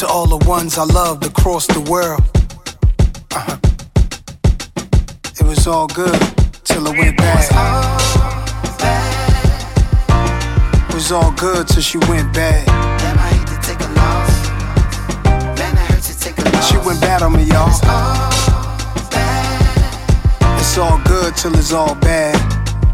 [0.00, 2.20] To all the ones I loved across the world.
[3.30, 3.56] Uh-huh.
[5.38, 6.20] It was all good
[6.64, 7.44] till it went bad.
[10.88, 12.66] It was all good till she went bad.
[12.66, 14.34] Damn, I hate to take a loss.
[15.58, 16.68] Man, it hurts to take a loss.
[16.68, 17.68] She went bad on me, y'all.
[17.68, 20.58] It's all bad.
[20.58, 22.34] It's all good till it's all bad.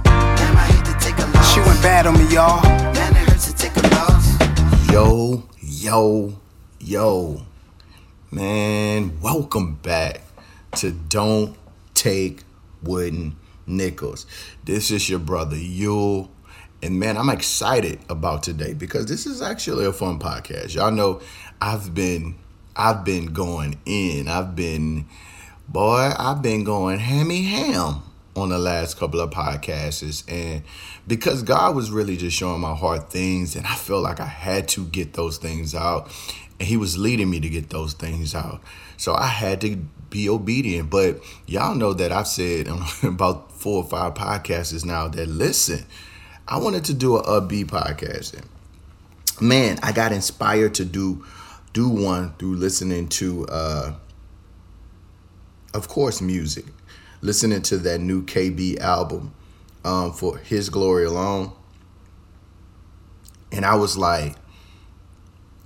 [0.05, 1.55] Damn, I hate to take a loss.
[1.55, 2.63] She went bad on me, y'all.
[2.63, 4.93] Man, it hurts to take a loss.
[4.93, 6.35] Yo, yo,
[6.91, 7.41] yo.
[8.33, 10.23] Man, welcome back
[10.73, 11.57] to Don't
[11.95, 12.43] Take
[12.83, 14.27] Wooden Nickels.
[14.65, 16.29] This is your brother Yule.
[16.83, 20.75] And man, I'm excited about today because this is actually a fun podcast.
[20.75, 21.21] Y'all know
[21.61, 22.35] I've been
[22.75, 24.27] I've been going in.
[24.27, 25.07] I've been
[25.69, 28.03] boy, I've been going hammy ham
[28.35, 30.65] on the last couple of podcasts and
[31.07, 34.67] because God was really just showing my heart things and I felt like I had
[34.69, 36.11] to get those things out
[36.61, 38.61] and he was leading me to get those things out.
[38.99, 39.77] So I had to
[40.11, 42.69] be obedient, but y'all know that I've said
[43.03, 45.87] about four or five podcasts now that listen,
[46.47, 48.35] I wanted to do a upbeat podcast.
[48.35, 48.47] And
[49.41, 51.25] man, I got inspired to do
[51.73, 53.95] do one through listening to uh
[55.73, 56.65] of course music
[57.21, 59.33] listening to that new kb album
[59.85, 61.53] um for his glory alone
[63.53, 64.35] and i was like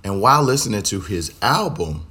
[0.05, 2.05] and while listening to his album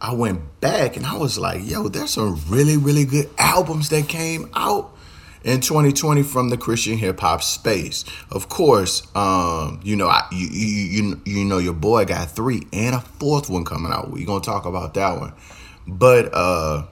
[0.00, 4.06] i went back and i was like yo there's some really really good albums that
[4.08, 4.92] came out
[5.44, 8.04] in 2020 from the Christian hip hop space.
[8.30, 12.94] Of course, um, you know, I, you, you you know your boy got three and
[12.94, 14.10] a fourth one coming out.
[14.10, 15.32] We're gonna talk about that one,
[15.86, 16.84] but uh,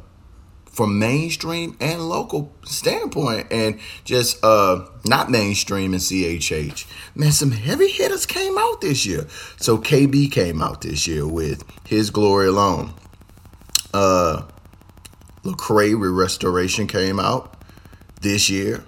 [0.70, 7.88] from mainstream and local standpoint, and just uh, not mainstream and CHH, man, some heavy
[7.88, 9.26] hitters came out this year.
[9.56, 12.94] So KB came out this year with His Glory Alone.
[13.92, 14.42] Uh,
[15.42, 17.56] Lecrae Restoration came out
[18.20, 18.84] this year.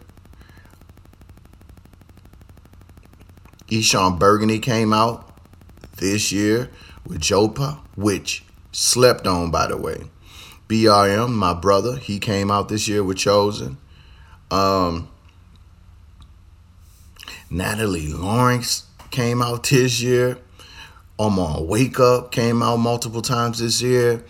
[3.69, 5.29] Eshon Burgundy came out
[5.97, 6.71] this year
[7.07, 10.12] with Joppa, which slept on, by the way.
[10.73, 13.79] BRM, my brother, he came out this year with Chosen.
[14.51, 15.09] Um,
[17.51, 18.63] Natalie Lauren
[19.11, 20.39] came out this year.
[21.19, 24.25] Omar Wake Up came out multiple times this year.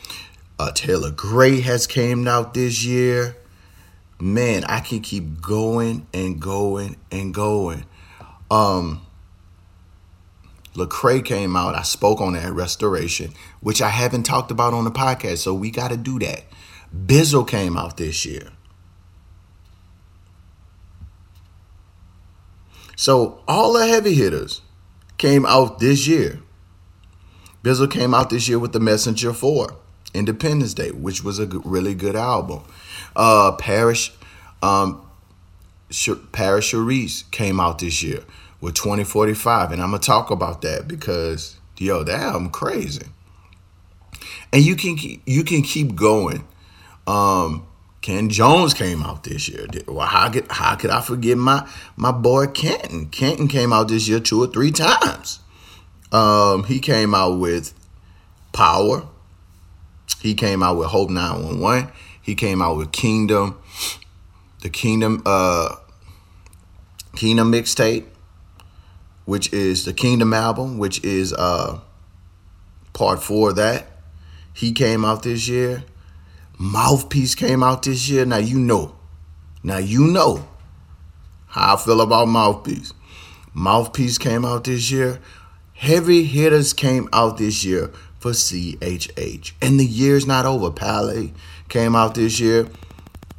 [0.59, 3.37] Uh, Taylor Gray has came out this year
[4.23, 7.85] man, I can keep going and going and going.
[8.51, 9.03] Um,
[10.75, 11.75] Lecrae came out.
[11.75, 15.71] I spoke on that restoration, which I haven't talked about on the podcast, so we
[15.71, 16.45] got to do that.
[16.95, 18.51] Bizzle came out this year.
[22.97, 24.61] So all the heavy hitters
[25.19, 26.41] came out this year.
[27.63, 29.77] Bizzle came out this year with the Messenger 4,
[30.15, 32.63] Independence Day, which was a really good album.
[33.15, 34.11] Uh, Parris,
[34.63, 35.07] um,
[35.91, 38.25] Sh- Parris Chariz came out this year
[38.63, 43.07] with 2045, and I'm gonna talk about that because yo, that album crazy.
[44.53, 44.97] And you can
[45.27, 46.47] you can keep going.
[47.07, 47.67] Um,
[48.01, 49.67] Ken Jones came out this year.
[49.87, 53.07] Well, how could how could I forget my my boy Kenton?
[53.07, 55.41] Kenton came out this year two or three times.
[56.13, 57.75] Um, he came out with
[58.53, 59.09] Power.
[60.21, 61.91] He came out with Hope 911.
[62.21, 63.59] He came out with Kingdom,
[64.61, 65.77] the Kingdom uh
[67.17, 68.07] Kingdom mixtape,
[69.25, 71.81] which is the Kingdom album, which is uh
[72.93, 73.87] part four of that.
[74.53, 75.85] He came out this year.
[76.59, 78.25] Mouthpiece came out this year.
[78.25, 78.95] Now you know.
[79.63, 80.47] Now you know
[81.47, 82.93] how I feel about Mouthpiece.
[83.55, 85.21] Mouthpiece came out this year.
[85.75, 89.53] Heavy hitters came out this year for CHH.
[89.61, 90.71] And the year's not over.
[90.71, 91.33] Palais
[91.69, 92.69] came out this year.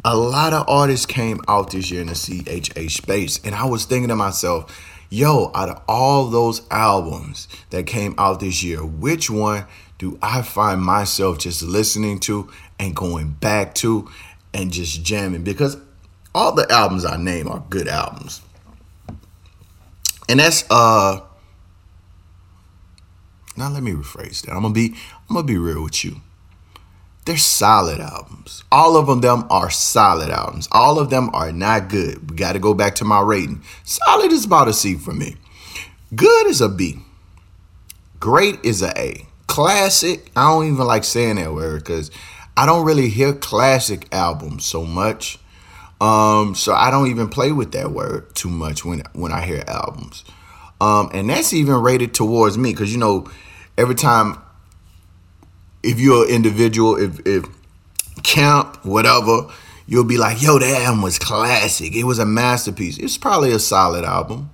[0.05, 3.39] A lot of artists came out this year in the CHH space.
[3.45, 4.77] And I was thinking to myself,
[5.13, 9.65] yo, out of all those albums that came out this year, which one
[9.99, 12.49] do I find myself just listening to
[12.79, 14.09] and going back to
[14.53, 15.43] and just jamming?
[15.43, 15.77] Because
[16.33, 18.41] all the albums I name are good albums.
[20.27, 21.21] And that's uh
[23.55, 24.53] now let me rephrase that.
[24.53, 24.95] I'm gonna be
[25.29, 26.21] I'm gonna be real with you.
[27.25, 28.63] They're solid albums.
[28.71, 30.67] All of them, are solid albums.
[30.71, 32.29] All of them are not good.
[32.29, 33.63] We got to go back to my rating.
[33.85, 35.35] Solid is about a C for me.
[36.13, 36.99] Good is a B.
[38.19, 39.25] Great is a A.
[39.47, 42.09] Classic, I don't even like saying that word because
[42.55, 45.39] I don't really hear classic albums so much.
[46.01, 49.63] Um, so I don't even play with that word too much when when I hear
[49.67, 50.25] albums.
[50.81, 53.29] Um, and that's even rated towards me because you know
[53.77, 54.37] every time
[55.83, 57.45] if you're an individual, if if
[58.23, 59.47] camp, whatever,
[59.85, 61.95] you'll be like, yo, that album was classic.
[61.95, 62.97] It was a masterpiece.
[62.97, 64.49] It's probably a solid album.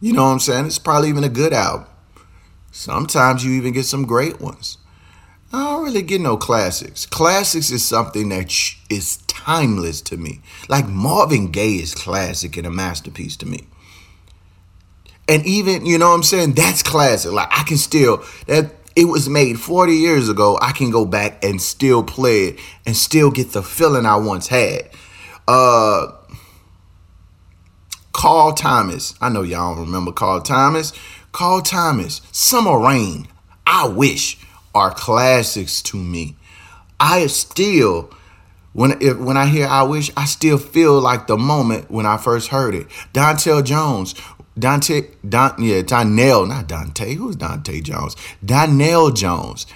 [0.00, 0.66] You know what I'm saying?
[0.66, 1.86] It's probably even a good album.
[2.72, 4.78] Sometimes you even get some great ones.
[5.52, 7.04] I don't really get no classics.
[7.04, 10.40] Classics is something that sh- is timeless to me.
[10.68, 13.66] Like Marvin Gaye is classic and a masterpiece to me.
[15.28, 16.54] And even, you know what I'm saying?
[16.54, 17.32] That's classic.
[17.32, 20.58] Like I can still that it was made 40 years ago.
[20.60, 24.48] I can go back and still play it and still get the feeling I once
[24.48, 24.90] had.
[25.48, 26.12] Uh
[28.12, 29.14] Carl Thomas.
[29.20, 30.92] I know y'all don't remember Carl Thomas.
[31.32, 33.26] Carl Thomas, Summer Rain,
[33.66, 34.38] I Wish
[34.74, 36.36] are classics to me.
[37.00, 38.12] I still
[38.72, 42.16] when if, when I hear I wish, I still feel like the moment when I
[42.16, 42.86] first heard it.
[43.12, 44.14] Dontel Jones,
[44.58, 47.14] Dante, Don, yeah, Donell, not Dante.
[47.14, 48.16] Who's Dante Jones?
[48.44, 49.66] Donell Jones.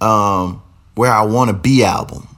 [0.00, 0.62] Um,
[0.94, 2.28] where I want to be album.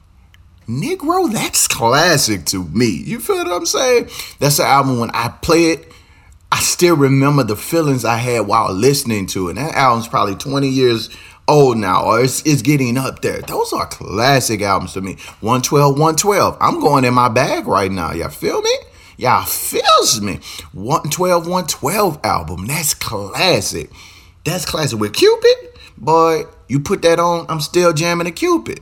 [0.68, 2.88] Negro, that's classic to me.
[3.04, 4.08] You feel what I'm saying?
[4.38, 5.92] That's the album when I play it,
[6.50, 9.54] I still remember the feelings I had while listening to it.
[9.54, 11.10] That album's probably 20 years
[11.48, 13.40] old now, or it's, it's getting up there.
[13.40, 15.14] Those are classic albums to me.
[15.40, 16.56] 112, 112.
[16.60, 18.12] I'm going in my bag right now.
[18.12, 18.74] Y'all feel me?
[19.22, 20.40] Y'all feels me.
[20.72, 22.66] 112, 112 album.
[22.66, 23.88] That's classic.
[24.44, 24.98] That's classic.
[24.98, 28.80] With Cupid, boy, you put that on, I'm still jamming a Cupid.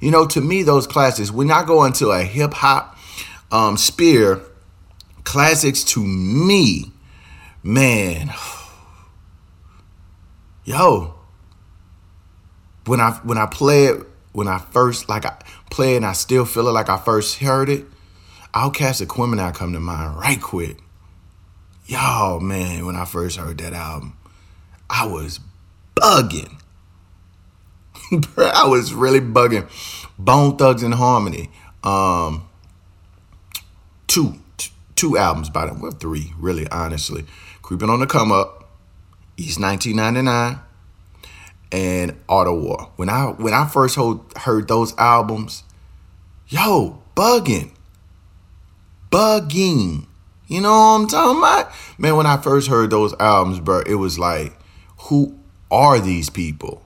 [0.00, 2.96] You know, to me, those classics, when I go into a hip hop
[3.52, 4.40] um, spear,
[5.24, 6.90] classics to me
[7.62, 8.32] man,
[10.64, 11.14] yo,
[12.86, 14.02] when I when I play it,
[14.32, 15.36] when I first like I
[15.70, 17.84] play it and I still feel it like I first heard it,
[18.54, 20.78] OutKast Aquemini come to mind right quick.
[21.86, 24.16] Y'all, man, when I first heard that album,
[24.88, 25.40] I was
[25.96, 26.60] bugging.
[28.38, 29.68] I was really bugging.
[30.16, 31.50] Bone Thugs and Harmony.
[31.82, 32.48] Um,
[34.06, 34.34] two,
[34.94, 35.80] two albums by them.
[35.80, 37.24] Well, three, really, honestly.
[37.60, 38.70] Creeping on the Come Up,
[39.36, 40.60] East 1999,
[41.72, 42.92] and Art of War.
[42.94, 43.98] When I when I first
[44.36, 45.64] heard those albums,
[46.46, 47.73] yo, bugging.
[49.14, 50.06] Bugging.
[50.48, 51.70] You know what I'm talking about?
[51.98, 54.58] Man, when I first heard those albums, bro, it was like,
[55.02, 55.38] who
[55.70, 56.84] are these people?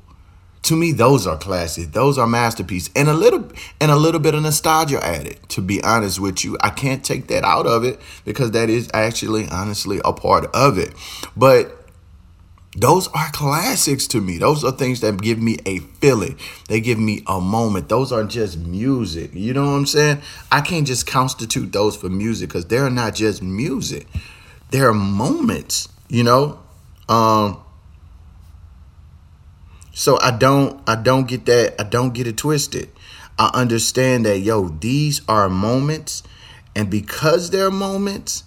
[0.61, 3.49] to me those are classic those are masterpieces and a little
[3.81, 7.29] and a little bit of nostalgia added to be honest with you i can't take
[7.29, 10.93] that out of it because that is actually honestly a part of it
[11.37, 11.78] but
[12.81, 14.39] those are classics to me.
[14.39, 16.39] Those are things that give me a feeling.
[16.69, 17.89] They give me a moment.
[17.89, 19.31] Those are just music.
[19.35, 20.23] You know what i'm saying?
[20.53, 24.07] I can't just constitute those for music because they're not just music.
[24.71, 26.59] They're moments you know?
[27.09, 27.59] Um
[29.93, 32.91] so I don't I don't get that I don't get it twisted.
[33.39, 36.23] I understand that yo, these are moments
[36.75, 38.45] and because they're moments,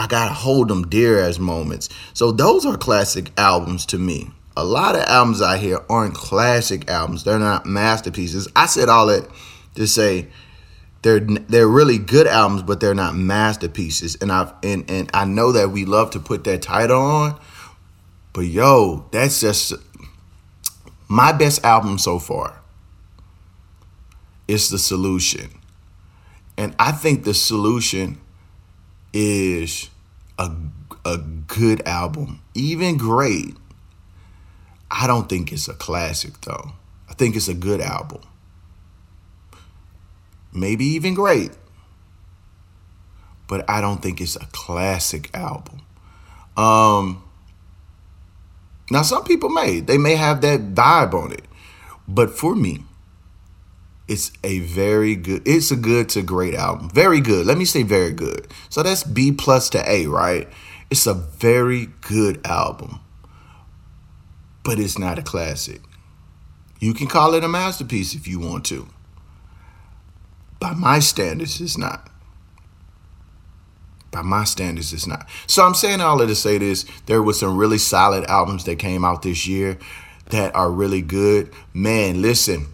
[0.00, 1.90] I got to hold them dear as moments.
[2.14, 4.30] So those are classic albums to me.
[4.56, 7.24] A lot of albums I hear aren't classic albums.
[7.24, 8.48] They're not masterpieces.
[8.56, 9.28] I said all that
[9.74, 10.28] to say
[11.02, 14.16] they're they're really good albums, but they're not masterpieces.
[14.22, 17.38] And I've and and I know that we love to put that title on,
[18.32, 19.74] but yo, that's just
[21.08, 22.62] my best album so far
[24.48, 25.50] is The Solution.
[26.56, 28.18] And I think The Solution
[29.12, 29.90] is
[30.38, 30.50] a,
[31.04, 33.56] a good album, even great.
[34.90, 36.72] I don't think it's a classic though.
[37.08, 38.22] I think it's a good album.
[40.52, 41.52] Maybe even great.
[43.48, 45.82] But I don't think it's a classic album.
[46.56, 47.22] Um
[48.90, 51.44] now, some people may, they may have that vibe on it.
[52.08, 52.82] But for me,
[54.10, 56.90] it's a very good, it's a good to great album.
[56.90, 57.46] Very good.
[57.46, 58.48] Let me say very good.
[58.68, 60.48] So that's B plus to A, right?
[60.90, 63.00] It's a very good album.
[64.64, 65.80] But it's not a classic.
[66.80, 68.88] You can call it a masterpiece if you want to.
[70.58, 72.10] By my standards, it's not
[74.10, 75.28] by my standards, it's not.
[75.46, 76.84] So I'm saying all of to say this.
[77.06, 79.78] There was some really solid albums that came out this year
[80.30, 81.52] that are really good.
[81.72, 82.66] Man, listen.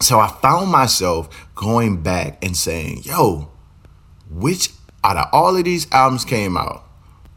[0.00, 3.50] So I found myself going back and saying, yo,
[4.30, 4.70] which
[5.04, 6.84] out of all of these albums came out,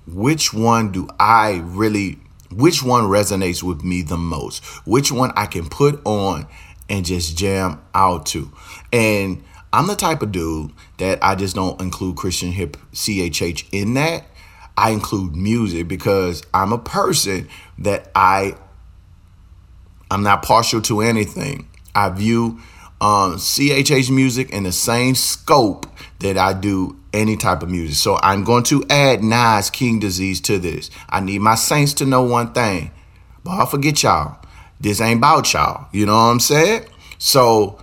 [0.08, 2.20] which one do I really
[2.52, 4.64] which one resonates with me the most?
[4.86, 6.48] Which one I can put on
[6.88, 8.52] and just jam out to?
[8.92, 13.96] And I'm the type of dude that I just don't include Christian hip CHH in
[13.96, 14.26] that.
[14.78, 18.56] I include music because I'm a person that I
[20.12, 21.68] I'm not partial to anything.
[21.96, 22.60] I view
[23.02, 25.86] um, CHH music in the same scope
[26.20, 27.96] that I do any type of music.
[27.96, 30.90] So I'm going to add Nas King Disease to this.
[31.10, 32.92] I need my saints to know one thing.
[33.44, 34.40] But I'll forget y'all.
[34.80, 35.88] This ain't about y'all.
[35.92, 36.86] You know what I'm saying?
[37.18, 37.80] So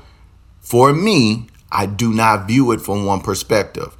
[0.60, 3.96] for me, I do not view it from one perspective.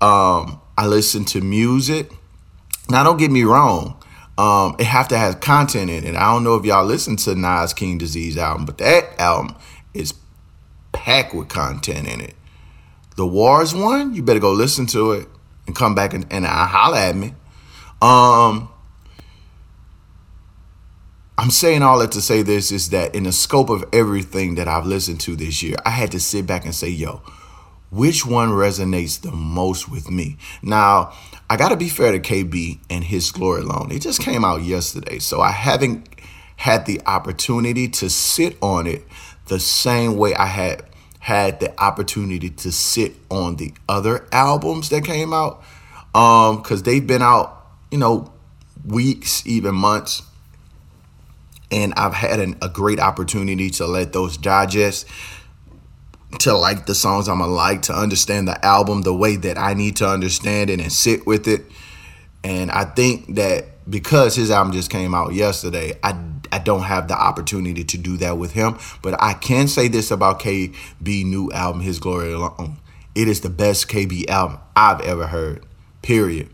[0.00, 2.10] Um, I listen to music.
[2.88, 4.01] Now, don't get me wrong.
[4.38, 6.16] Um, it have to have content in it.
[6.16, 9.56] I don't know if y'all listen to Nas King Disease album, but that album
[9.92, 10.14] is
[10.92, 12.34] packed with content in it.
[13.16, 15.28] The Wars one, you better go listen to it
[15.66, 17.34] and come back and, and holler at me.
[18.00, 18.70] Um,
[21.36, 24.68] I'm saying all that to say this is that in the scope of everything that
[24.68, 27.22] I've listened to this year, I had to sit back and say, yo,
[27.92, 30.38] which one resonates the most with me?
[30.62, 31.12] Now,
[31.50, 33.92] I got to be fair to KB and his glory alone.
[33.92, 36.08] It just came out yesterday, so I haven't
[36.56, 39.04] had the opportunity to sit on it
[39.46, 40.84] the same way I had
[41.18, 45.62] had the opportunity to sit on the other albums that came out
[46.16, 48.32] um cuz they've been out, you know,
[48.86, 50.22] weeks, even months.
[51.70, 55.06] And I've had an, a great opportunity to let those digest
[56.40, 59.74] to like the songs I'm gonna like, to understand the album the way that I
[59.74, 61.62] need to understand it and sit with it.
[62.44, 66.16] And I think that because his album just came out yesterday, I
[66.52, 68.78] I don't have the opportunity to do that with him.
[69.00, 72.76] But I can say this about KB new album, His Glory Alone.
[73.14, 75.64] It is the best KB album I've ever heard.
[76.02, 76.50] Period.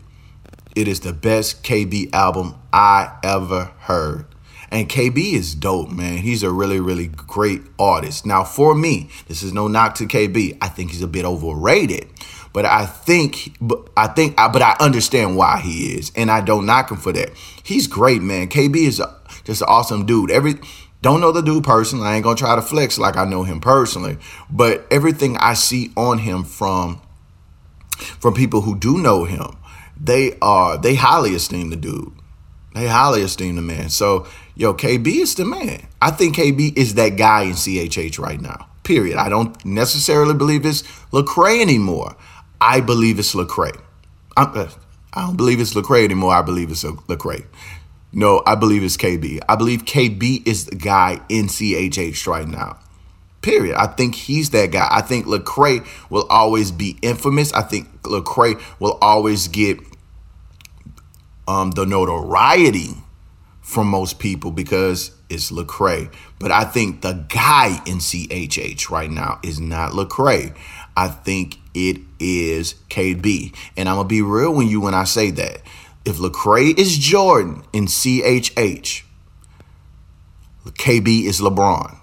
[0.75, 4.25] It is the best KB album I ever heard.
[4.71, 6.17] And KB is dope, man.
[6.17, 8.25] He's a really, really great artist.
[8.25, 10.57] Now, for me, this is no knock to KB.
[10.61, 12.07] I think he's a bit overrated.
[12.53, 16.65] But I think, but I think, but I understand why he is, and I don't
[16.65, 17.31] knock him for that.
[17.63, 18.47] He's great, man.
[18.47, 20.31] KB is a, just an awesome dude.
[20.31, 20.55] Every
[21.01, 22.07] don't know the dude personally.
[22.07, 24.17] I ain't gonna try to flex like I know him personally,
[24.49, 27.01] but everything I see on him from
[27.97, 29.57] from people who do know him,
[29.99, 32.13] they are they highly esteem the dude.
[32.75, 33.89] They highly esteem the man.
[33.89, 34.27] So,
[34.59, 35.87] yo, KB is the man.
[36.01, 38.67] I think KB is that guy in CHH right now.
[38.83, 39.17] Period.
[39.17, 40.81] I don't necessarily believe it's
[41.13, 42.15] Lecrae anymore.
[42.59, 43.79] I believe it's Lecrae.
[44.35, 44.69] I, uh,
[45.13, 46.33] I don't believe it's Lecrae anymore.
[46.33, 47.45] I believe it's Lecrae.
[48.11, 49.39] No, I believe it's KB.
[49.47, 52.79] I believe KB is the guy in CHH right now.
[53.41, 53.77] Period.
[53.77, 54.89] I think he's that guy.
[54.91, 57.53] I think Lecrae will always be infamous.
[57.53, 59.79] I think Lecrae will always get
[61.47, 62.95] um, the notoriety
[63.69, 66.11] from most people because it's Lecrae.
[66.39, 70.57] But I think the guy in CHH right now is not Lecrae.
[70.97, 73.53] I think it is KB.
[73.77, 75.61] And I'm gonna be real with you when I say that.
[76.03, 79.03] If Lecrae is Jordan in CHH,
[80.65, 81.95] KB is LeBron.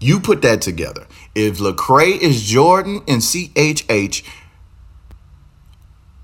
[0.00, 1.06] You put that together.
[1.36, 4.24] If Lecrae is Jordan in CHH,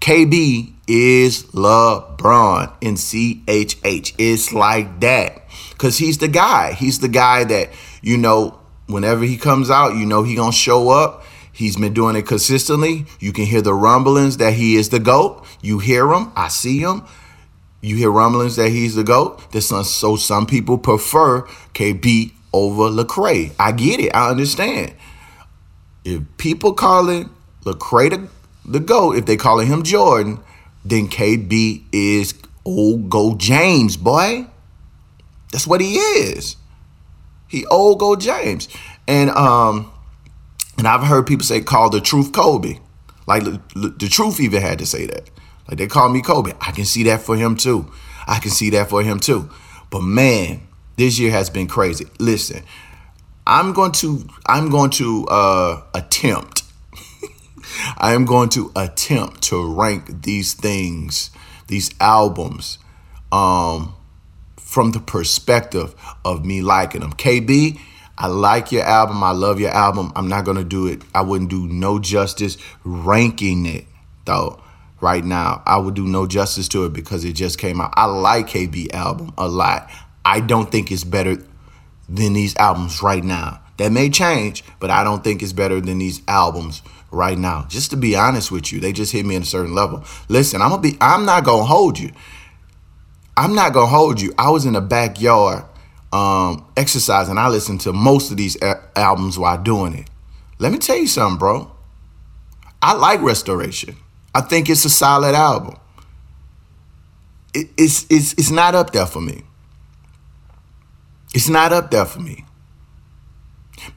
[0.09, 4.15] KB is LeBron in CHH.
[4.17, 5.43] It's like that.
[5.77, 6.73] Cause he's the guy.
[6.73, 7.69] He's the guy that,
[8.01, 11.25] you know, whenever he comes out, you know he gonna show up.
[11.53, 13.05] He's been doing it consistently.
[13.21, 15.45] You can hear the rumblings that he is the GOAT.
[15.61, 16.33] You hear him.
[16.35, 17.05] I see him.
[17.83, 19.53] You hear rumblings that he's the GOAT.
[19.53, 21.43] This so some people prefer
[21.75, 23.53] KB over Lecrae.
[23.59, 24.17] I get it.
[24.17, 24.95] I understand.
[26.03, 27.29] If people calling
[27.67, 28.38] Lecrae the
[28.69, 30.41] the GOAT, if they calling him Jordan,
[30.85, 32.35] then KB is
[32.65, 34.47] old Go James, boy.
[35.53, 36.57] That's what he is.
[37.49, 38.69] He old Go James.
[39.07, 39.91] And um
[40.77, 42.79] and I've heard people say call the truth Kobe.
[43.27, 45.31] Like the truth even had to say that.
[45.69, 46.53] Like they call me Kobe.
[46.61, 47.91] I can see that for him too.
[48.27, 49.51] I can see that for him too.
[49.91, 52.07] But man, this year has been crazy.
[52.19, 52.63] Listen,
[53.47, 56.58] I'm going to I'm going to uh attempt
[57.97, 61.31] I am going to attempt to rank these things,
[61.67, 62.79] these albums,
[63.33, 63.95] um,
[64.57, 65.95] from the perspective
[66.25, 67.13] of me liking them.
[67.13, 67.79] KB,
[68.19, 69.23] I like your album.
[69.23, 70.13] I love your album.
[70.17, 71.03] I'm not gonna do it.
[71.15, 73.87] I wouldn't do no justice ranking it
[74.25, 74.61] though.
[75.01, 77.95] Right now, I would do no justice to it because it just came out.
[77.95, 79.89] I like KB album a lot.
[80.25, 81.37] I don't think it's better
[82.09, 83.61] than these albums right now.
[83.77, 87.67] That may change, but I don't think it's better than these albums right now.
[87.69, 90.05] Just to be honest with you, they just hit me at a certain level.
[90.29, 92.13] Listen, I'm gonna be I'm not gonna hold you.
[93.37, 94.35] I'm not gonna hold you.
[94.37, 95.65] I was in the backyard
[96.13, 97.39] um, exercising.
[97.39, 100.11] I listened to most of these a- albums while doing it.
[100.59, 101.71] Let me tell you something, bro.
[102.83, 103.97] I like Restoration.
[104.35, 105.77] I think it's a solid album.
[107.55, 109.43] It, it's, it's, it's not up there for me.
[111.35, 112.45] It's not up there for me.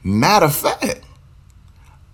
[0.02, 1.00] Matter of fact,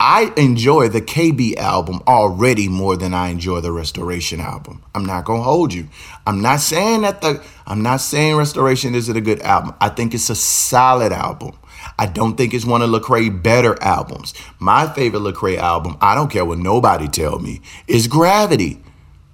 [0.00, 4.84] I enjoy the KB album already more than I enjoy the Restoration album.
[4.94, 5.88] I'm not gonna hold you.
[6.24, 9.74] I'm not saying that the I'm not saying Restoration isn't a good album.
[9.80, 11.58] I think it's a solid album.
[11.98, 14.34] I don't think it's one of Lecrae better albums.
[14.60, 18.80] My favorite Lecrae album, I don't care what nobody tell me, is Gravity.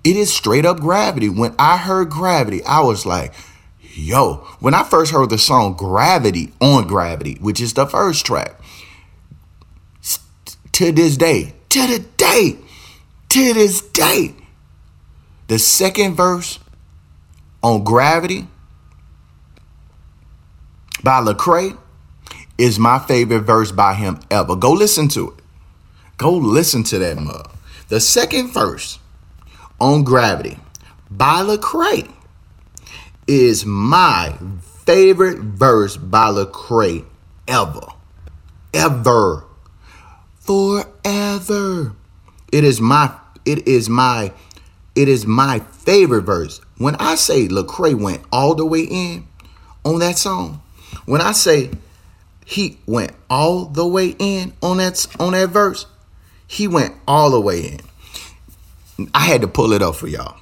[0.03, 1.29] It is straight up Gravity.
[1.29, 3.35] When I heard Gravity, I was like,
[3.95, 8.59] yo, when I first heard the song Gravity on Gravity, which is the first track,
[10.75, 12.59] to this day, to the day,
[13.29, 14.35] to this day,
[15.47, 16.59] the second verse
[17.63, 18.49] on Gravity
[21.05, 21.79] by Lecrae
[22.59, 24.57] is my favorite verse by him ever.
[24.57, 25.45] Go listen to it.
[26.17, 27.51] Go listen to that mug.
[27.89, 28.99] The second verse
[29.81, 30.59] on Gravity
[31.09, 32.11] by Lecrae
[33.29, 34.37] is my
[34.85, 37.05] favorite verse by Lecrae
[37.47, 37.87] ever.
[38.73, 39.44] Ever.
[40.45, 41.95] Forever.
[42.53, 43.15] It is my
[43.47, 44.33] it is my
[44.95, 46.61] it is my favorite verse.
[46.79, 49.27] When I say Lecrae went all the way in
[49.85, 50.63] on that song,
[51.07, 51.71] when I say
[52.45, 55.87] he went all the way in on that on that verse,
[56.47, 57.79] he went all the way
[58.99, 59.09] in.
[59.15, 60.39] I had to pull it up for y'all.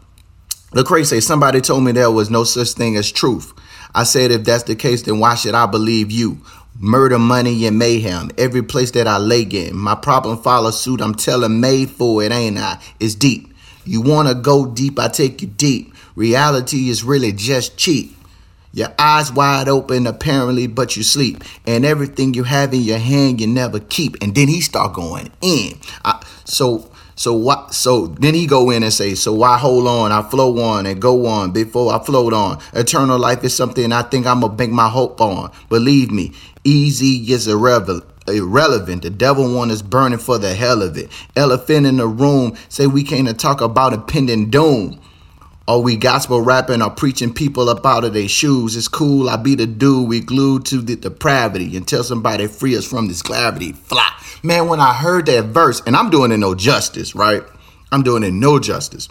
[0.72, 3.52] Lecrae say somebody told me there was no such thing as truth.
[3.94, 6.40] I said if that's the case, then why should I believe you?
[6.78, 8.30] Murder, money, and mayhem.
[8.38, 9.76] Every place that I lay in.
[9.76, 11.00] My problem follow suit.
[11.00, 12.78] I'm telling made for it, ain't I?
[12.98, 13.52] It's deep.
[13.84, 15.92] You wanna go deep, I take you deep.
[16.14, 18.16] Reality is really just cheap.
[18.72, 21.44] Your eyes wide open apparently, but you sleep.
[21.66, 24.16] And everything you have in your hand you never keep.
[24.22, 25.78] And then he start going in.
[26.04, 27.74] I, so so what?
[27.74, 30.10] So then he go in and say, so why hold on?
[30.10, 32.58] I flow on and go on before I float on.
[32.72, 35.52] Eternal life is something I think I'm gonna bank my hope on.
[35.68, 36.32] Believe me,
[36.64, 38.04] easy is irrelevant.
[38.28, 39.02] Irrelevant.
[39.02, 41.10] The devil one is burning for the hell of it.
[41.36, 45.00] Elephant in the room say we can't talk about impending doom.
[45.68, 48.76] Or we gospel rapping or preaching people up out of their shoes.
[48.76, 49.28] It's cool.
[49.28, 53.22] I be the dude we glued to the depravity until somebody free us from this
[53.22, 53.72] gravity.
[53.72, 54.08] Fly.
[54.42, 57.44] Man, when I heard that verse, and I'm doing it no justice, right?
[57.92, 59.08] I'm doing it no justice.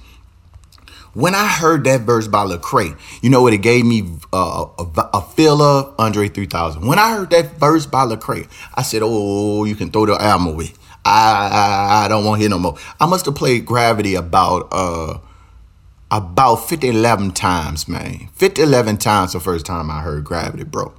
[1.13, 5.10] When I heard that verse by Lecrae, you know what it gave me uh, a,
[5.13, 6.86] a feel of Andre 3000.
[6.86, 10.47] When I heard that verse by Lecrae, I said, "Oh, you can throw the album
[10.47, 10.74] away.
[11.04, 14.69] I I, I don't want to hear no more." I must have played Gravity about
[14.71, 15.19] uh
[16.12, 18.30] about 50 11 times, man.
[18.34, 20.93] 50 11 times the first time I heard Gravity, bro.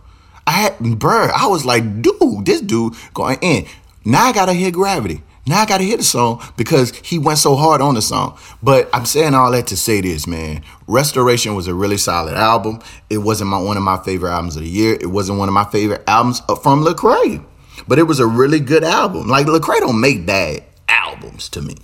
[0.46, 3.66] I had, bro, I was like, dude, this dude going in.
[4.04, 5.22] Now I gotta hear Gravity.
[5.46, 8.38] Now I gotta hear the song because he went so hard on the song.
[8.62, 10.62] But I'm saying all that to say this, man.
[10.86, 12.80] Restoration was a really solid album.
[13.10, 14.94] It wasn't my one of my favorite albums of the year.
[14.94, 17.44] It wasn't one of my favorite albums uh, from Lecrae.
[17.88, 19.26] But it was a really good album.
[19.26, 21.74] Like Lecrae don't make bad albums to me.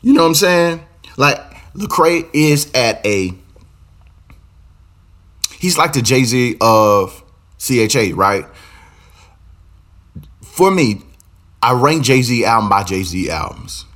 [0.00, 0.86] You know what I'm saying?
[1.16, 1.38] Like
[1.74, 3.32] Lecrae is at a
[5.60, 7.22] he's like the Jay Z of
[7.58, 8.44] CHA, right?
[10.42, 11.02] For me,
[11.62, 13.86] I rank Jay Z album by Jay Z albums.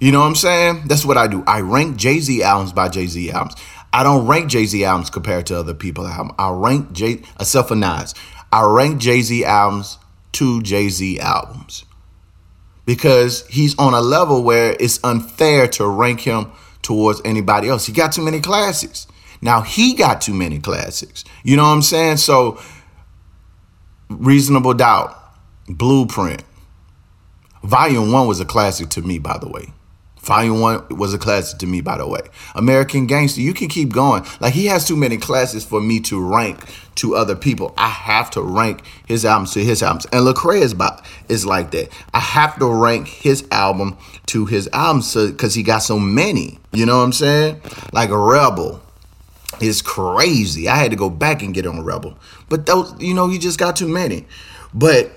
[0.00, 0.82] You know what I'm saying?
[0.86, 1.44] That's what I do.
[1.46, 3.54] I rank Jay Z albums by Jay Z albums.
[3.92, 6.34] I don't rank Jay Z albums compared to other people albums.
[6.38, 8.14] I rank Jay except for Nas.
[8.52, 9.98] I rank Jay Z albums
[10.32, 11.84] to Jay Z albums
[12.86, 16.50] because he's on a level where it's unfair to rank him
[16.82, 17.86] towards anybody else.
[17.86, 19.06] He got too many classics.
[19.40, 21.24] Now he got too many classics.
[21.42, 22.18] You know what I'm saying?
[22.18, 22.60] So
[24.08, 25.16] reasonable doubt,
[25.68, 26.42] blueprint.
[27.62, 29.72] Volume one was a classic to me, by the way.
[30.24, 32.20] Volume one was a classic to me, by the way.
[32.54, 34.24] American Gangster, you can keep going.
[34.40, 36.64] Like he has too many classes for me to rank
[36.96, 37.74] to other people.
[37.76, 40.06] I have to rank his albums to his albums.
[40.06, 41.90] And Lecrae is about is like that.
[42.14, 46.58] I have to rank his album to his albums because he got so many.
[46.72, 47.60] You know what I'm saying?
[47.92, 48.80] Like Rebel
[49.60, 50.68] is crazy.
[50.68, 52.18] I had to go back and get on Rebel.
[52.48, 54.26] But those, you know, he just got too many.
[54.72, 55.12] But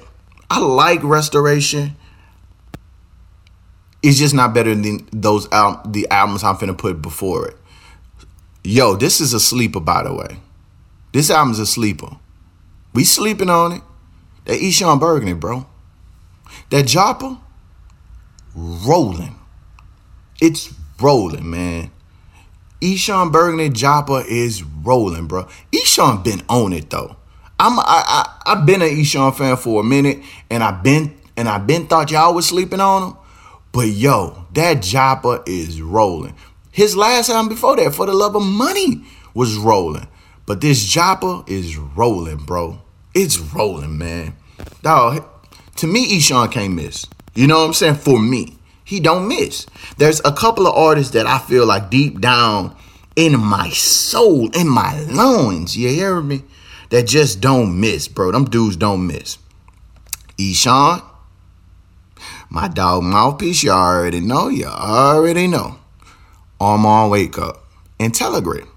[0.50, 1.96] I like Restoration
[4.04, 7.58] it's just not better than those al- the albums I'm finna put before it.
[8.64, 10.40] Yo, this is a sleeper, by the way.
[11.14, 12.18] This album's a sleeper.
[12.94, 13.82] We sleeping on it.
[14.46, 15.66] That Eshon Burgundy, bro.
[16.70, 17.40] That Joppa,
[18.56, 19.36] rolling.
[20.42, 21.92] It's rolling, man.
[22.82, 25.48] Eshon Burgundy Joppa is rolling, bro.
[25.72, 27.18] Eshon been on it though.
[27.60, 31.48] I'm I, I I've been an Eshon fan for a minute, and I've been and
[31.48, 33.18] I've been thought y'all was sleeping on him.
[33.72, 36.36] But yo, that Joppa is rolling.
[36.72, 40.08] His last album before that, For the Love of Money, was rolling.
[40.46, 42.82] But this Joppa is rolling, bro.
[43.14, 44.36] It's rolling, man.
[44.82, 45.28] Dog,
[45.78, 47.06] to me, Eshon can't miss.
[47.36, 47.96] You know what I'm saying?
[47.96, 49.66] For me, he don't miss.
[49.98, 52.76] There's a couple of artists that I feel like deep down
[53.16, 56.44] in my soul, in my lungs, you hear me?
[56.90, 58.32] That just don't miss, bro.
[58.32, 59.38] Them dudes don't miss.
[60.40, 61.04] Eshon,
[62.50, 64.48] my dog mouthpiece, you already know.
[64.48, 65.80] You already know.
[66.60, 67.64] Armand Wake Up
[68.00, 68.68] and Telegram.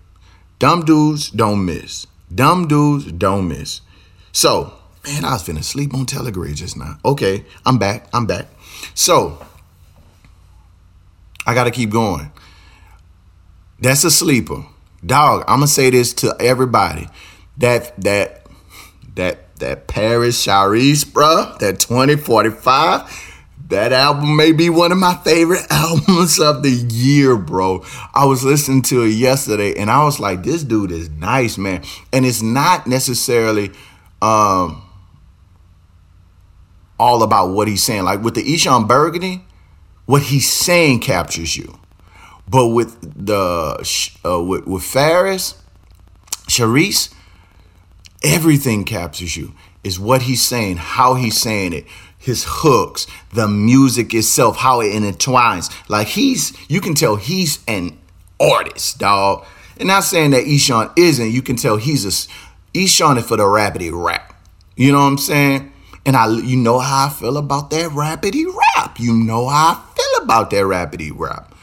[0.59, 2.07] Dumb dudes don't miss.
[2.35, 3.81] Dumb dudes don't miss.
[4.33, 6.99] So, man, I was finna sleep on Telegram just now.
[7.05, 8.09] Okay, I'm back.
[8.13, 8.47] I'm back.
[8.95, 9.45] So,
[11.47, 12.31] I gotta keep going.
[13.81, 14.65] That's a sleeper.
[15.05, 17.09] Dog, I'm gonna say this to everybody.
[17.61, 18.47] That that
[19.15, 23.29] that that Parris Chariz, bruh, that 2045
[23.71, 27.85] that album may be one of my favorite albums of the year, bro.
[28.13, 31.83] I was listening to it yesterday and I was like, this dude is nice, man.
[32.13, 33.71] And it's not necessarily
[34.21, 34.83] um,
[36.99, 38.05] all about what he's saying.
[38.05, 39.45] Like with the Eshon Burgundy,
[40.05, 41.79] what he's saying captures you.
[42.49, 45.63] But with the uh, with, with Faris,
[46.49, 47.15] Charisse,
[48.23, 49.55] everything captures you.
[49.83, 51.87] Is what he's saying, how he's saying it
[52.21, 55.73] his hooks, the music itself, how it intertwines.
[55.89, 57.99] Like he's, you can tell he's an
[58.39, 59.47] artist, dog.
[59.79, 61.31] And not saying that Eshon isn't.
[61.31, 62.29] You can tell he's a
[62.79, 64.35] Eshon is for the rapidy rap.
[64.77, 65.73] You know what I'm saying?
[66.05, 68.45] And I, you know how I feel about that rapidy
[68.77, 69.01] rap.
[69.01, 71.55] You know how I feel about that rapidy rap.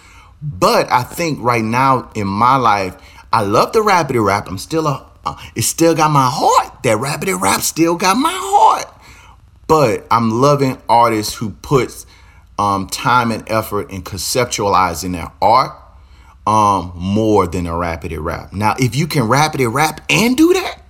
[0.41, 2.96] But I think right now in my life,
[3.32, 4.48] I love the rapidy rap.
[4.48, 6.84] I'm still a, uh, it still got my heart.
[6.84, 8.94] That rapidy rap still got my heart.
[9.68, 12.06] But I'm loving artists who put
[12.58, 15.76] um, time and effort in conceptualizing their art
[16.48, 18.54] um, more than a rapidy rap.
[18.54, 20.82] Now, if you can rapidy rap and do that,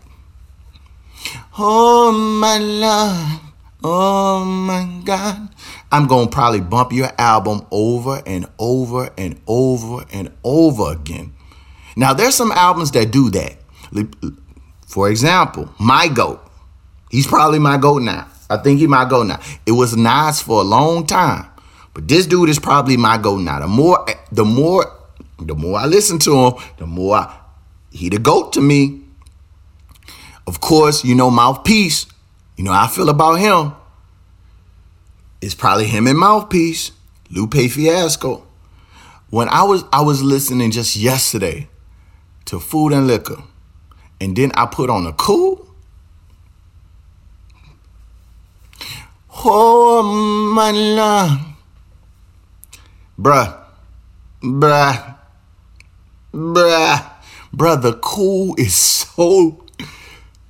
[1.57, 3.41] oh my love,
[3.83, 5.49] oh my God,
[5.91, 11.33] I'm gonna probably bump your album over and over and over and over again.
[11.95, 13.55] Now, there's some albums that do that.
[14.87, 16.41] For example, my GOAT.
[17.11, 18.27] He's probably my GOAT now.
[18.49, 19.39] I think he might go now.
[19.65, 21.49] It was Nas for a long time,
[21.93, 23.59] but this dude is probably my GOAT now.
[23.59, 24.85] The more, the more,
[25.39, 27.39] the more I listen to him, the more I,
[27.91, 29.01] he the goat to me.
[30.45, 32.05] Of course, you know mouthpiece.
[32.55, 33.73] You know I feel about him.
[35.41, 36.91] It's probably him and mouthpiece,
[37.29, 38.45] Lupe Fiasco.
[39.29, 41.67] When I was I was listening just yesterday
[42.45, 43.43] to Food and Liquor,
[44.19, 45.67] and then I put on a cool
[49.49, 50.03] Oh,
[50.53, 51.39] my love.
[53.19, 53.57] Bruh.
[54.41, 55.15] Bruh.
[56.33, 57.11] Bruh.
[57.53, 59.63] Bruh, the cool is so.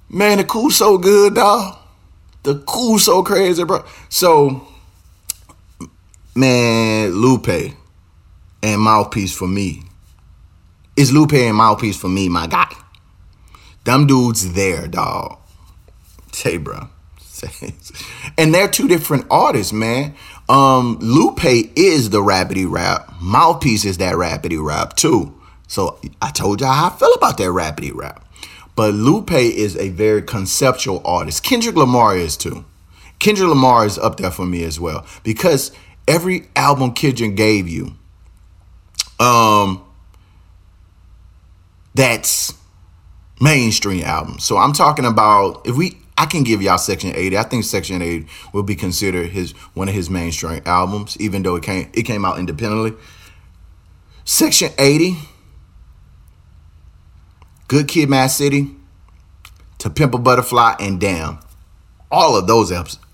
[0.10, 1.78] Man, the cool so good, dog.
[2.44, 3.84] The cool so crazy, bro.
[4.08, 4.66] So,
[6.34, 7.76] man, Lupe
[8.64, 9.84] and Mouthpiece for me.
[10.96, 12.74] Is Lupe and Mouthpiece for me, my guy.
[13.88, 15.38] Them dudes there, dog.
[16.34, 16.90] Say, bro.
[18.38, 20.14] and they're two different artists, man.
[20.50, 23.14] Um, Lupe is the rapidy rap.
[23.22, 25.40] Mouthpiece is that rapidy rap too.
[25.70, 28.26] So I told y'all how I feel about that rapidy rap.
[28.76, 31.46] But Lupe is a very conceptual artist.
[31.46, 32.66] Kendrick Lamar is too.
[33.20, 35.72] Kendrick Lamar is up there for me as well because
[36.10, 37.94] every album Kendrick gave you,
[39.18, 39.82] um,
[41.96, 42.54] that's
[43.40, 44.40] mainstream album.
[44.40, 47.38] So I'm talking about if we I can give y'all Section 80.
[47.38, 51.56] I think Section 80 will be considered his one of his mainstream albums, even though
[51.56, 52.94] it came it came out independently.
[54.26, 55.16] Section 80,
[57.68, 58.76] Good Kid, Mad City,
[59.78, 61.40] To Pimp a Butterfly, and Damn.
[62.12, 62.72] All of those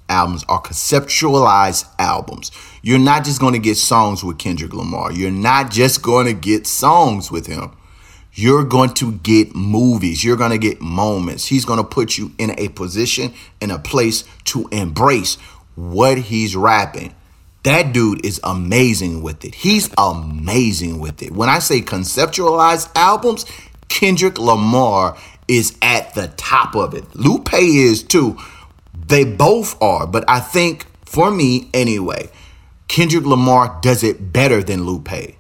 [0.10, 2.52] albums are conceptualized albums.
[2.82, 5.12] You're not just going to get songs with Kendrick Lamar.
[5.12, 7.72] You're not just going to get songs with him
[8.34, 10.24] you're going to get movies.
[10.24, 11.46] You're going to get moments.
[11.46, 15.36] He's going to put you in a position, in a place to embrace
[15.76, 17.13] what he's rapping.
[17.63, 19.56] That dude is amazing with it.
[19.56, 21.32] He's amazing with it.
[21.32, 23.46] When I say conceptualized albums,
[23.88, 25.17] Kendrick Lamar
[25.48, 27.15] is at the top of it.
[27.15, 28.38] Lupe is too.
[29.08, 32.30] They both are, but I think for me anyway,
[32.88, 35.36] Kendrick Lamar does it better than Lupe.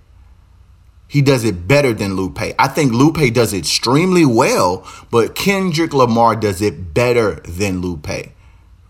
[1.13, 2.41] He does it better than Lupe.
[2.57, 8.31] I think Lupe does it extremely well, but Kendrick Lamar does it better than Lupe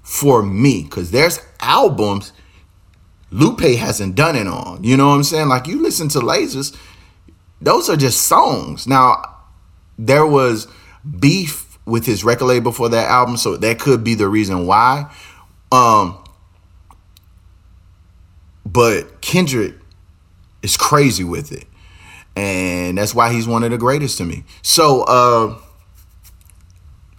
[0.02, 2.32] for me because there's albums
[3.30, 4.86] Lupe hasn't done it on.
[4.86, 5.50] You know what I'm saying?
[5.50, 6.74] Like you listen to Lasers,
[7.60, 8.88] those are just songs.
[8.88, 9.40] Now,
[10.00, 10.70] there was
[11.20, 15.14] beef with his record label for that album, so that could be the reason why.
[15.74, 16.24] Um,
[18.66, 19.76] but Kendrick
[20.62, 21.66] is crazy with it,
[22.36, 24.44] and that's why he's one of the greatest to me.
[24.62, 25.58] So, uh,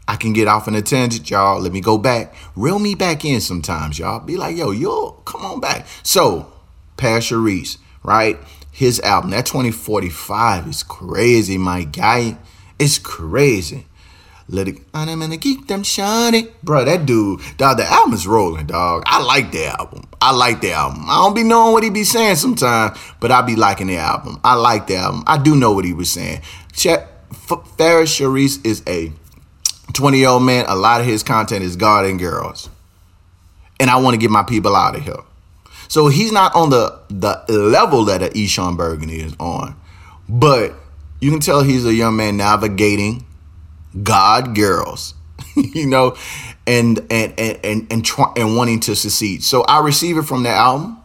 [0.07, 1.61] I can get off on a tangent, y'all.
[1.61, 4.21] Let me go back, reel me back in sometimes, y'all.
[4.21, 5.87] Be like, yo, yo, come on back.
[6.03, 6.53] So,
[6.97, 8.39] Pastor Reese, right?
[8.71, 12.37] His album, that 2045 is crazy, my guy.
[12.79, 13.87] It's crazy.
[14.49, 16.49] Let it, I'm gonna keep them shining.
[16.63, 19.03] Bro, that dude, dog, the album is rolling, dog.
[19.07, 20.05] I like the album.
[20.21, 21.05] I like the album.
[21.09, 24.41] I don't be knowing what he be saying sometimes, but I be liking the album.
[24.45, 25.25] I like the album.
[25.27, 26.43] I do know what he was saying.
[26.73, 29.13] Check, Farrah Sharice is a
[29.95, 30.67] 20 year old man.
[30.69, 32.69] A lot of his content is God and girls.
[33.81, 35.17] And I want to get my people out of here.
[35.89, 39.75] So he's not on the the level that a Eshon Burgundy is on.
[40.29, 40.75] But
[41.21, 43.25] you can tell he's a young man navigating
[44.03, 45.15] God girls,
[45.57, 46.17] you know,
[46.67, 49.43] and and and and and, try, and wanting to succeed.
[49.45, 50.99] So I receive it from that album.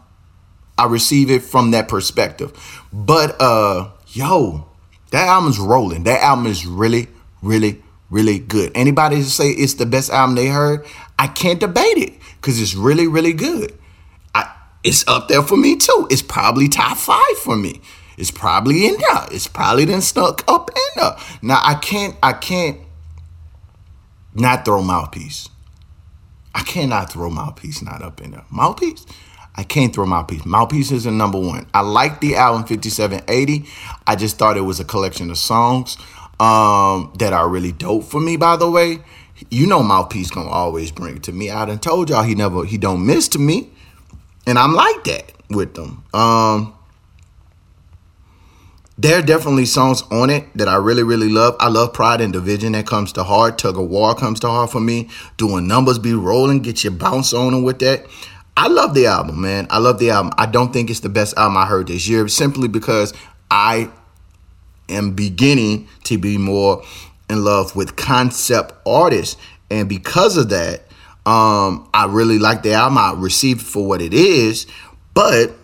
[0.76, 2.52] I receive it from that perspective.
[2.92, 4.66] But uh yo,
[5.10, 6.04] that album's rolling.
[6.04, 7.08] That album is really,
[7.42, 8.72] really, really good.
[8.74, 10.86] Anybody say it's the best album they heard,
[11.18, 13.76] I can't debate it because it's really, really good.
[14.34, 14.50] I
[14.82, 16.08] it's up there for me too.
[16.10, 17.80] It's probably top five for me.
[18.20, 19.26] It's probably in there.
[19.32, 21.16] It's probably then stuck up in there.
[21.40, 22.78] Now I can't I can't
[24.34, 25.48] not throw mouthpiece.
[26.54, 28.44] I cannot throw mouthpiece not up in there.
[28.50, 29.06] Mouthpiece?
[29.56, 30.44] I can't throw mouthpiece.
[30.44, 31.66] Mouthpiece is a number one.
[31.72, 33.64] I like the album 5780.
[34.06, 35.96] I just thought it was a collection of songs
[36.38, 38.98] um, that are really dope for me, by the way.
[39.50, 41.50] You know Mouthpiece gonna always bring it to me.
[41.50, 43.70] I done told y'all he never he don't miss to me.
[44.46, 46.04] And I'm like that with them.
[46.12, 46.74] Um
[49.00, 51.56] there are definitely songs on it that I really, really love.
[51.58, 52.72] I love Pride and Division.
[52.72, 53.56] That comes to heart.
[53.56, 55.08] Tug of War comes to heart for me.
[55.38, 56.60] Doing numbers be rolling.
[56.60, 58.04] Get your bounce on with that.
[58.58, 59.66] I love the album, man.
[59.70, 60.32] I love the album.
[60.36, 63.14] I don't think it's the best album I heard this year simply because
[63.50, 63.90] I
[64.90, 66.82] am beginning to be more
[67.30, 69.40] in love with concept artists.
[69.70, 70.82] And because of that,
[71.24, 72.98] um, I really like the album.
[72.98, 74.66] I received for what it is,
[75.14, 75.56] but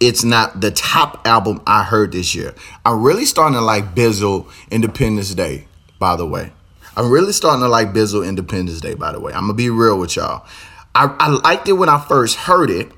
[0.00, 2.54] it's not the top album I heard this year.
[2.84, 5.66] I'm really starting to like Bizzle Independence Day,
[5.98, 6.52] by the way.
[6.96, 9.32] I'm really starting to like Bizzle Independence Day, by the way.
[9.32, 10.46] I'm gonna be real with y'all.
[10.94, 12.90] I, I liked it when I first heard it,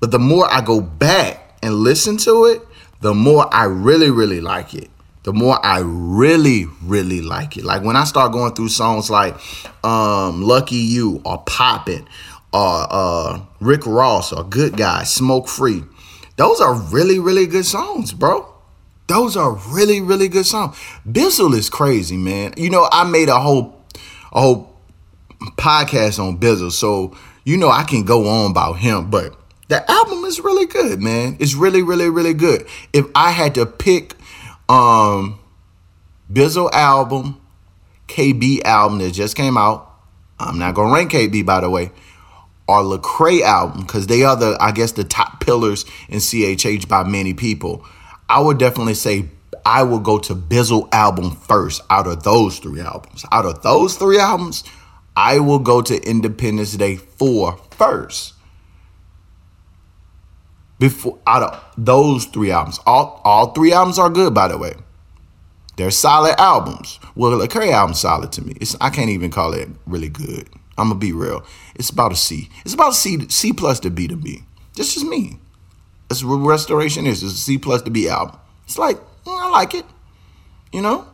[0.00, 2.62] but the more I go back and listen to it,
[3.00, 4.90] the more I really, really like it.
[5.22, 7.64] The more I really, really like it.
[7.64, 9.34] Like when I start going through songs like
[9.82, 12.06] um, Lucky You or Poppin'
[12.52, 15.84] or uh, Rick Ross or Good Guy, Smoke Free
[16.36, 18.48] those are really, really good songs, bro.
[19.06, 20.76] Those are really, really good songs.
[21.06, 22.54] Bizzle is crazy, man.
[22.56, 23.82] You know, I made a whole
[24.32, 24.76] a whole
[25.56, 29.36] podcast on Bizzle, so you know I can go on about him, but
[29.68, 31.36] the album is really good, man.
[31.38, 32.66] It's really, really, really good.
[32.92, 34.14] If I had to pick
[34.68, 35.38] um
[36.32, 37.40] Bizzle album,
[38.08, 39.92] KB album that just came out,
[40.38, 41.92] I'm not gonna rank KB by the way
[42.66, 47.04] or Lecrae album because they are the I guess the top pillars in CHH by
[47.04, 47.84] many people.
[48.28, 49.28] I would definitely say
[49.66, 53.24] I will go to Bizzle album first out of those three albums.
[53.32, 54.64] Out of those three albums,
[55.16, 58.34] I will go to Independence Day 4 first.
[60.78, 62.80] Before out of those three albums.
[62.86, 64.74] All all three albums are good by the way.
[65.76, 67.00] They're solid albums.
[67.14, 68.54] Well, Lecrae album's solid to me.
[68.60, 70.48] It's I can't even call it really good.
[70.76, 71.44] I'm gonna be real.
[71.74, 72.48] It's about a C.
[72.64, 73.28] It's about C.
[73.28, 74.42] C plus to B to B.
[74.74, 75.38] This is me.
[76.08, 77.22] That's what restoration is.
[77.22, 78.38] It's a C plus to B album.
[78.64, 79.84] It's like mm, I like it,
[80.72, 81.06] you know.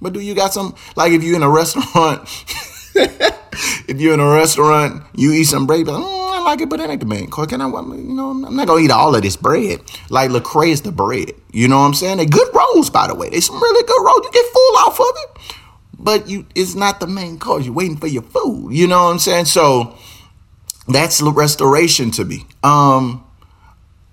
[0.00, 2.28] But do you got some like if you're in a restaurant?
[2.94, 5.86] if you're in a restaurant, you eat some bread.
[5.86, 7.48] Mm, I like it, but that ain't the main course.
[7.48, 7.68] Can I?
[7.68, 9.80] You know, I'm not gonna eat all of this bread.
[10.10, 11.32] Like Lecrae is the bread.
[11.52, 12.18] You know what I'm saying?
[12.18, 13.30] They good rolls, by the way.
[13.30, 14.22] They some really good rolls.
[14.24, 15.54] You get full off of it
[16.04, 17.64] but you it's not the main cause.
[17.64, 18.72] You're waiting for your food.
[18.72, 19.46] You know what I'm saying?
[19.46, 19.96] So
[20.86, 22.46] that's restoration to me.
[22.62, 23.24] Um,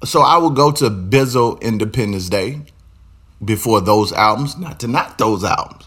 [0.03, 2.61] so I will go to Bizzle Independence Day
[3.43, 4.57] before those albums.
[4.57, 5.85] Not to knock those albums.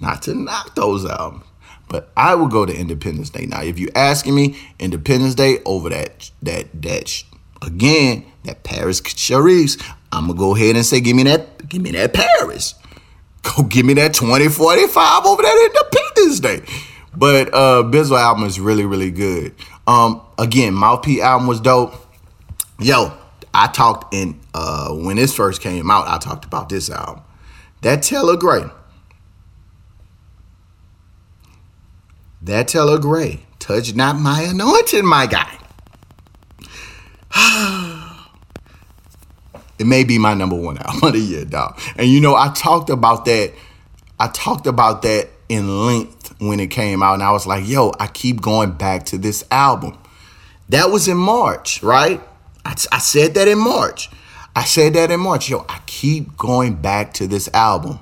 [0.00, 1.44] Not to knock those albums.
[1.88, 3.46] But I will go to Independence Day.
[3.46, 7.22] Now, if you're asking me, Independence Day over that that that
[7.62, 11.92] again, that Parris Chariz, I'm gonna go ahead and say, give me that, give me
[11.92, 12.74] that Parris.
[13.56, 16.62] go give me that 2045 over that Independence Day.
[17.16, 19.54] But uh Bizzle album is really, really good.
[19.86, 21.94] Um again, Mouthpiece album was dope.
[22.80, 23.12] Yo,
[23.52, 27.22] I talked in uh when this first came out, I talked about this album.
[27.82, 28.64] That Taylor Gray.
[32.42, 33.44] That Taylor Gray.
[33.58, 35.58] Touch not my anointing, my guy.
[37.36, 37.93] Ah
[39.78, 41.78] it may be my number one album of the year, dog.
[41.96, 43.52] And you know, I talked about that.
[44.18, 47.92] I talked about that in length when it came out, and I was like, yo,
[47.98, 49.98] I keep going back to this album.
[50.68, 52.20] That was in March, right?
[52.64, 54.08] I, I said that in March.
[54.56, 55.50] I said that in March.
[55.50, 57.98] Yo, I keep going back to this album.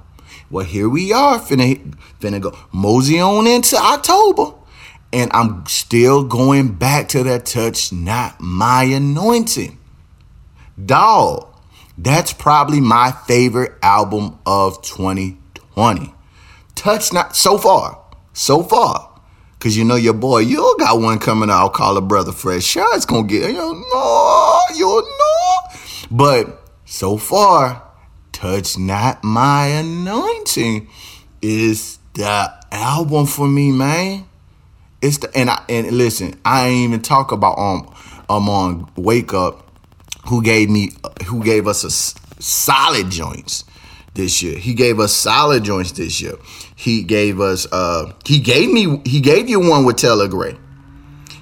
[0.50, 4.54] Well, here we are, finna, finna go mosey on into October.
[5.14, 9.78] And I'm still going back to that touch, not my anointing.
[10.84, 11.51] Dog,
[11.98, 16.14] that's probably my favorite album of 2020.
[16.74, 18.02] Touch not so far,
[18.32, 19.10] so far.
[19.60, 21.72] Cause you know your boy, you got one coming out.
[21.74, 22.64] Call a brother Fresh.
[22.64, 25.78] Sure, it's gonna get you know, you know.
[26.10, 27.80] But so far,
[28.32, 30.88] touch not my anointing
[31.40, 34.26] is the album for me, man.
[35.00, 37.94] It's the and I and listen, I ain't even talk about um
[38.28, 39.71] um on Wake Up,
[40.28, 40.90] who gave me
[41.26, 43.64] who gave us a solid joints
[44.14, 44.58] this year.
[44.58, 46.34] He gave us solid joints this year.
[46.74, 50.56] He gave us uh he gave me he gave you one with Teller Gray.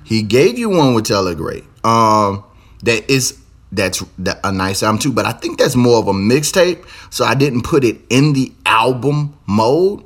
[0.05, 1.63] He gave you one with Teller Gray.
[1.85, 2.45] Um
[2.83, 3.39] that is
[3.73, 7.25] that's that, a nice album too, but I think that's more of a mixtape, so
[7.25, 10.05] I didn't put it in the album mode.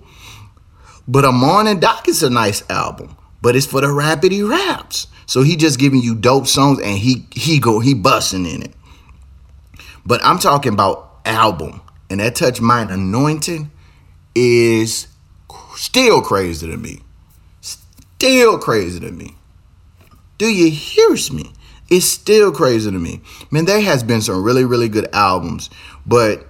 [1.09, 5.07] But Amon and Doc is a nice album, but it's for the rapidy raps.
[5.27, 8.73] So he just giving you dope songs and he he go he busting in it.
[10.07, 13.71] But I'm talking about album, and that touch mine anointing
[14.35, 15.09] is
[15.77, 17.01] still crazy to me.
[17.61, 19.37] Still crazy to me.
[20.39, 21.53] Do you hear me?
[21.91, 23.21] It's still crazy to me.
[23.51, 25.71] Man, there has been some really, really good albums,
[26.07, 26.47] but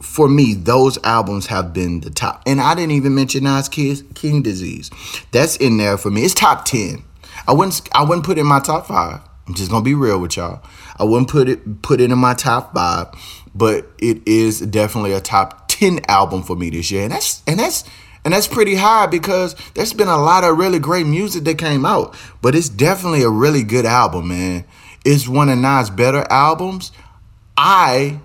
[0.00, 2.42] for me, those albums have been the top.
[2.46, 4.90] And I didn't even mention Nas Kid's King Disease.
[5.32, 6.24] That's in there for me.
[6.24, 7.04] It's top 10.
[7.48, 9.20] I wouldn't I wouldn't put it in my top five.
[9.46, 10.62] I'm just gonna be real with y'all.
[10.98, 13.08] I wouldn't put it put it in my top five,
[13.54, 17.04] but it is definitely a top 10 album for me this year.
[17.04, 17.84] And that's and that's
[18.22, 21.86] and that's pretty high because there's been a lot of really great music that came
[21.86, 22.14] out.
[22.42, 24.66] But it's definitely a really good album, man.
[25.06, 26.92] It's one of Nas' better albums.
[27.56, 28.20] I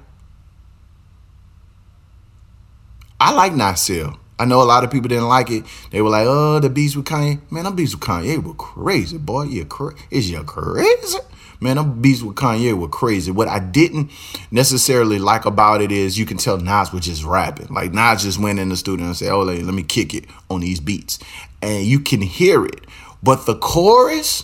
[3.21, 4.11] I like Nasir.
[4.39, 5.63] I know a lot of people didn't like it.
[5.91, 9.17] They were like, "Oh, the beats with Kanye." Man, them beats with Kanye were crazy,
[9.17, 9.43] boy.
[9.43, 11.19] You cra- is you crazy?
[11.59, 13.31] Man, them beats with Kanye were crazy.
[13.31, 14.11] What I didn't
[14.51, 17.67] necessarily like about it is you can tell Nas was just rapping.
[17.67, 20.25] Like Nas just went in the studio and said, "Oh, let let me kick it
[20.49, 21.19] on these beats,"
[21.61, 22.85] and you can hear it.
[23.21, 24.43] But the chorus,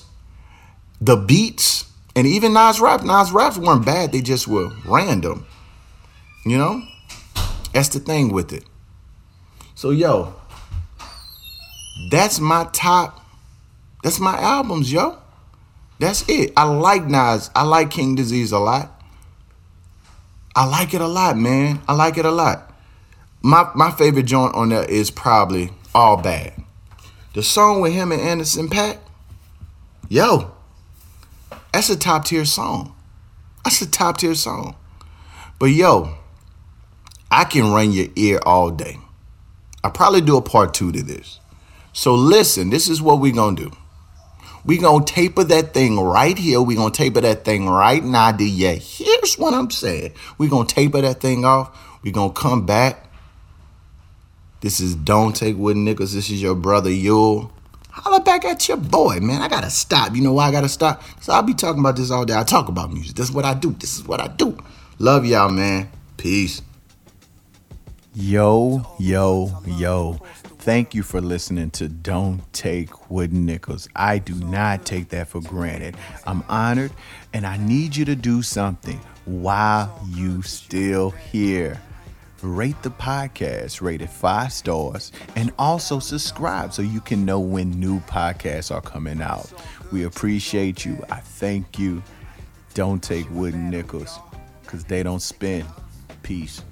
[1.02, 4.12] the beats, and even Nas rap, Nas raps weren't bad.
[4.12, 5.46] They just were random.
[6.46, 6.84] You know,
[7.74, 8.64] that's the thing with it.
[9.80, 10.34] So yo,
[12.12, 13.26] that's my top.
[14.04, 15.18] That's my albums, yo.
[16.00, 16.52] That's it.
[16.58, 17.50] I like Nas.
[17.56, 19.02] I like King Disease a lot.
[20.54, 21.80] I like it a lot, man.
[21.88, 22.74] I like it a lot.
[23.42, 26.62] My my favorite joint on there is probably All Bad.
[27.34, 28.98] The song with him and Anderson Paak.
[30.10, 30.52] Yo,
[31.72, 32.94] that's a top tier song.
[33.64, 34.76] That's a top tier song.
[35.58, 36.18] But yo,
[37.32, 38.98] I can run your ear all day.
[39.84, 41.40] I probably do a part two to this.
[41.94, 43.72] So listen, this is what we gonna do.
[44.66, 46.62] We gonna taper that thing right here.
[46.62, 48.32] We gonna taper that thing right now.
[48.32, 50.14] Do you here's what I'm saying?
[50.38, 51.78] We gonna taper that thing off.
[52.04, 53.10] We gonna come back.
[54.62, 56.14] This is Don't Take Wooden Nickels.
[56.14, 57.52] This is your brother Yule.
[57.90, 59.42] Holla back at your boy, man.
[59.42, 60.16] I gotta stop.
[60.16, 61.02] You know why I gotta stop?
[61.18, 62.38] Cause I'll be talking about this all day.
[62.38, 63.16] I talk about music.
[63.16, 63.72] That's what I do.
[63.72, 64.58] This is what I do.
[65.00, 65.90] Love y'all, man.
[66.18, 66.62] Peace.
[68.16, 70.14] Yo, yo, yo.
[70.44, 73.88] Thank you for listening to Don't Take Wooden Nickels.
[73.96, 75.96] I do not take that for granted.
[76.26, 76.92] I'm honored
[77.34, 81.80] and I need you to do something while you still here.
[82.42, 87.70] Rate the podcast, rate it five stars, and also subscribe so you can know when
[87.80, 89.54] new podcasts are coming out.
[89.92, 90.98] We appreciate you.
[91.12, 92.02] I thank you.
[92.74, 94.18] Don't take wooden nickels
[94.64, 95.64] because they don't spin.
[96.24, 96.64] Peace.